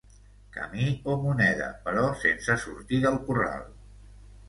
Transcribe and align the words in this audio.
Camí 0.55 0.87
o 1.13 1.17
moneda, 1.27 1.69
però 1.85 2.09
sense 2.25 2.59
sortir 2.67 3.07
del 3.07 3.25
corral. 3.31 3.73